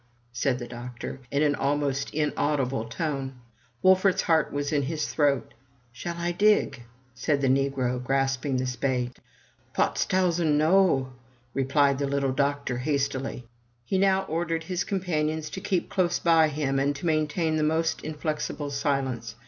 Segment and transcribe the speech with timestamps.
[0.23, 3.35] *' said the doctor, in an almost inaudible tone.
[3.83, 5.53] Wolfert's heart was in his throat.
[5.91, 6.81] "Shall I dig?
[7.13, 9.13] said the negro, grasping the spade.
[9.75, 11.05] ''Pots tausendy noF'
[11.55, 13.45] repHed the little doctor, hastily.
[13.85, 17.61] He now ordered his companions to keep close by him, and to main tain the
[17.63, 19.35] most inflexible silence.